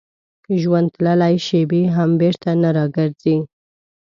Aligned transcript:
ژوند 0.61 0.87
تللې 0.95 1.35
شېبې 1.45 1.81
هم 1.95 2.09
بېرته 2.21 2.49
نه 2.61 2.69
راګرځي. 2.77 3.37